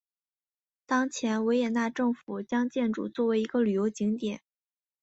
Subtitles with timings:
[0.87, 4.41] 当前维也纳政府将建筑当作一个旅游景点。